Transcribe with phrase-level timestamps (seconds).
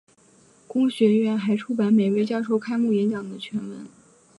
[0.65, 3.85] 公学院还出版每位教授开幕演讲的全文。